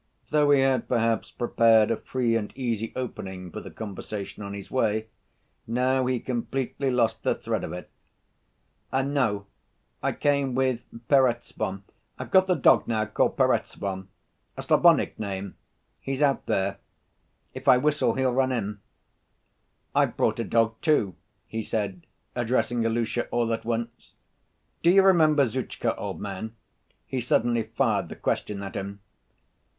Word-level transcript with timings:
Though 0.31 0.49
he 0.49 0.61
had 0.61 0.87
perhaps 0.87 1.29
prepared 1.29 1.91
a 1.91 1.95
free‐and‐easy 1.95 2.91
opening 2.95 3.51
for 3.51 3.59
the 3.61 3.69
conversation 3.69 4.41
on 4.41 4.55
his 4.55 4.71
way, 4.71 5.09
now 5.67 6.07
he 6.07 6.19
completely 6.19 6.89
lost 6.89 7.21
the 7.21 7.35
thread 7.35 7.63
of 7.63 7.71
it. 7.71 7.87
"No... 8.91 9.45
I 10.01 10.13
came 10.13 10.55
with 10.55 10.79
Perezvon. 11.07 11.83
I've 12.17 12.31
got 12.31 12.49
a 12.49 12.55
dog 12.55 12.87
now, 12.87 13.05
called 13.05 13.37
Perezvon. 13.37 14.07
A 14.57 14.63
Slavonic 14.63 15.19
name. 15.19 15.53
He's 15.99 16.23
out 16.23 16.47
there... 16.47 16.79
if 17.53 17.67
I 17.67 17.77
whistle, 17.77 18.15
he'll 18.15 18.33
run 18.33 18.51
in. 18.51 18.79
I've 19.93 20.17
brought 20.17 20.39
a 20.39 20.43
dog, 20.43 20.81
too," 20.81 21.13
he 21.45 21.61
said, 21.61 22.07
addressing 22.35 22.81
Ilusha 22.83 23.27
all 23.29 23.53
at 23.53 23.65
once. 23.65 24.13
"Do 24.81 24.89
you 24.89 25.03
remember 25.03 25.45
Zhutchka, 25.45 25.93
old 25.95 26.19
man?" 26.19 26.55
he 27.05 27.21
suddenly 27.21 27.61
fired 27.61 28.09
the 28.09 28.15
question 28.15 28.63
at 28.63 28.73
him. 28.73 29.01